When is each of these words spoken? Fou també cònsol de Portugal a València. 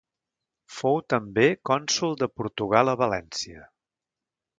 Fou 0.77 0.95
també 1.13 1.43
cònsol 1.71 2.17
de 2.21 2.29
Portugal 2.39 2.91
a 2.95 2.97
València. 3.03 3.69